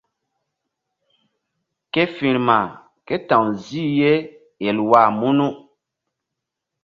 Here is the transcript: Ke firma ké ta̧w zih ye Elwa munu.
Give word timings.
Ke 1.91 2.03
firma 2.15 2.59
ké 3.05 3.15
ta̧w 3.27 3.45
zih 3.63 3.91
ye 3.99 4.13
Elwa 4.67 5.01
munu. 5.19 5.47